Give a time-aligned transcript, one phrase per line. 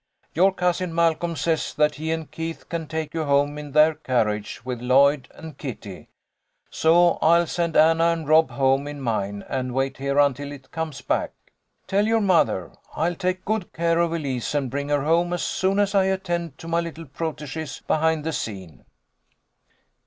[0.33, 4.65] Your cousin Malcolm says that he and Keith can take you home in their carriage
[4.65, 6.09] with Lloyd and Kitty.
[6.71, 11.01] So I'll send Anna and Rob home in mine and wait here until it comes
[11.01, 11.33] back.
[11.85, 15.77] Tell your mother I'll take good care of Elise and bring her home as soon
[15.77, 18.83] as I attend to my little protege's behind the scene."